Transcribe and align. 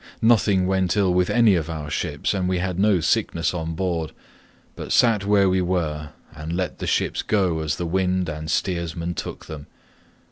Nothing 0.23 0.65
went 0.65 0.97
ill 0.97 1.13
with 1.13 1.29
any 1.29 1.53
of 1.53 1.69
our 1.69 1.91
ships, 1.91 2.33
and 2.33 2.49
we 2.49 2.57
had 2.57 2.79
no 2.79 3.01
sickness 3.01 3.53
on 3.53 3.75
board, 3.75 4.13
but 4.75 4.91
sat 4.91 5.25
where 5.27 5.47
we 5.47 5.61
were 5.61 6.09
and 6.35 6.53
let 6.57 6.79
the 6.79 6.87
ships 6.87 7.21
go 7.21 7.59
as 7.59 7.75
the 7.75 7.85
wind 7.85 8.27
and 8.27 8.49
steersmen 8.49 9.13
took 9.13 9.45
them. 9.45 9.67